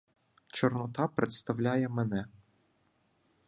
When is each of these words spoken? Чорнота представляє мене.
Чорнота 0.47 1.07
представляє 1.07 1.87
мене. 1.89 2.25